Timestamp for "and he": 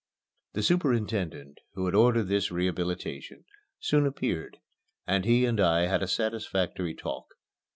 5.05-5.45